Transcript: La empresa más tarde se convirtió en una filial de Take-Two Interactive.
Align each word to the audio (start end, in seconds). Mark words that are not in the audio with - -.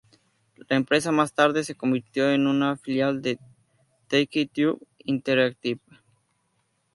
La 0.67 0.77
empresa 0.77 1.11
más 1.11 1.31
tarde 1.31 1.63
se 1.63 1.75
convirtió 1.75 2.31
en 2.31 2.47
una 2.47 2.75
filial 2.75 3.21
de 3.21 3.37
Take-Two 4.07 4.79
Interactive. 5.03 5.79